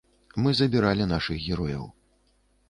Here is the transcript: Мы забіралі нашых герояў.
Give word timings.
Мы 0.45 0.53
забіралі 0.59 1.07
нашых 1.11 1.45
герояў. 1.49 1.85